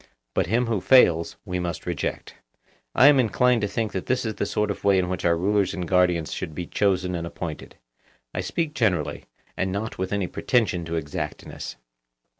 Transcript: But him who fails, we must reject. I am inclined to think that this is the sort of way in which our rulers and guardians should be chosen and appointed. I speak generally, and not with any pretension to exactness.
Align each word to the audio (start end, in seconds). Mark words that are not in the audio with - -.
But 0.33 0.47
him 0.47 0.65
who 0.65 0.81
fails, 0.81 1.35
we 1.45 1.59
must 1.59 1.85
reject. 1.85 2.33
I 2.95 3.05
am 3.05 3.19
inclined 3.19 3.61
to 3.61 3.67
think 3.67 3.91
that 3.91 4.07
this 4.07 4.25
is 4.25 4.33
the 4.33 4.47
sort 4.47 4.71
of 4.71 4.83
way 4.83 4.97
in 4.97 5.09
which 5.09 5.23
our 5.25 5.37
rulers 5.37 5.75
and 5.75 5.87
guardians 5.87 6.33
should 6.33 6.55
be 6.55 6.65
chosen 6.65 7.13
and 7.13 7.27
appointed. 7.27 7.75
I 8.33 8.41
speak 8.41 8.73
generally, 8.73 9.25
and 9.55 9.71
not 9.71 9.99
with 9.99 10.11
any 10.11 10.25
pretension 10.25 10.85
to 10.85 10.95
exactness. 10.95 11.75